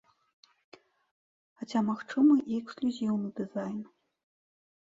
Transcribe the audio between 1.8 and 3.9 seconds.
магчымы і эксклюзіўны дызайн.